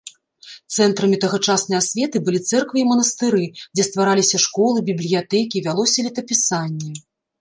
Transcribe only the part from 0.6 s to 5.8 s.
Цэнтрамі тагачаснай асветы былі цэрквы і манастыры, дзе ствараліся школы, бібліятэкі,